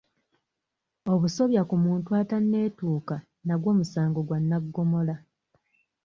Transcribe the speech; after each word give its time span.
Obusobya 1.13 1.61
ku 1.69 1.75
muntu 1.85 2.09
ataneetuuka 2.21 3.15
nagwo 3.47 3.69
musango 3.77 4.19
gwa 4.27 4.37
nnaggomola. 4.41 5.15